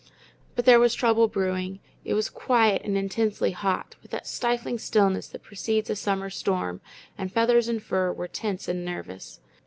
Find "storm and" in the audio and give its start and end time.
6.31-7.31